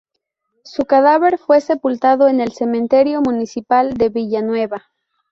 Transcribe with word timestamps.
Su 0.63 0.85
cadáver 0.85 1.37
fue 1.37 1.61
sepultado 1.61 2.27
en 2.27 2.41
el 2.41 2.53
cementerio 2.53 3.21
municipal 3.21 3.93
de 3.93 4.09
Villanueva. 4.09 4.85